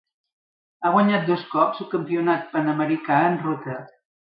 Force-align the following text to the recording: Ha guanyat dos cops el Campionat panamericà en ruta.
Ha 0.87 0.91
guanyat 0.95 1.27
dos 1.27 1.43
cops 1.51 1.83
el 1.85 1.89
Campionat 1.93 2.49
panamericà 2.57 3.21
en 3.29 3.41
ruta. 3.47 3.79